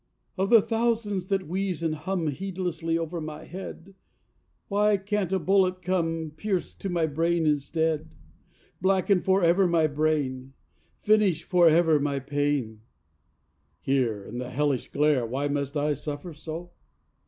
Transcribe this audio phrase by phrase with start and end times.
[0.39, 3.93] Of the thousands that wheeze and hum Heedlessly over my head,
[4.67, 8.15] Why can't a bullet come, Pierce to my brain instead,
[8.81, 10.53] Blacken forever my brain,
[10.97, 12.81] Finish forever my pain?
[13.79, 16.71] Here in the hellish glare Why must I suffer so?